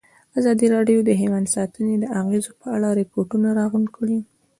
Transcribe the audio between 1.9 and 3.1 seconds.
د اغېزو په اړه